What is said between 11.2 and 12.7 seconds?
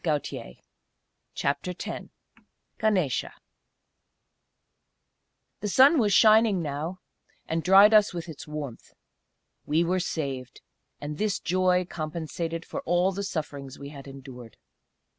joy compensated